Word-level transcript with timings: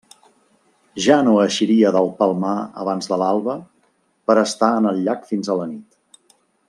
Ja 1.07 1.17
no 1.27 1.35
eixiria 1.41 1.91
del 1.97 2.09
Palmar 2.21 2.55
abans 2.85 3.11
de 3.11 3.19
l'alba 3.25 3.55
per 4.31 4.37
a 4.39 4.47
estar 4.51 4.71
en 4.79 4.93
el 4.93 5.03
llac 5.09 5.31
fins 5.35 5.53
a 5.53 5.59
la 5.61 5.69
nit. 5.77 6.35